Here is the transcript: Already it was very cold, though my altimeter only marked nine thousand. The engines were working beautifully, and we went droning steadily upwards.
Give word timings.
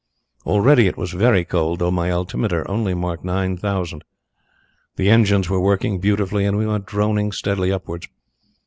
Already 0.47 0.87
it 0.87 0.97
was 0.97 1.13
very 1.13 1.45
cold, 1.45 1.77
though 1.77 1.91
my 1.91 2.09
altimeter 2.11 2.67
only 2.67 2.95
marked 2.95 3.23
nine 3.23 3.55
thousand. 3.55 4.03
The 4.95 5.11
engines 5.11 5.47
were 5.47 5.61
working 5.61 5.99
beautifully, 5.99 6.43
and 6.43 6.57
we 6.57 6.65
went 6.65 6.87
droning 6.87 7.31
steadily 7.31 7.71
upwards. 7.71 8.07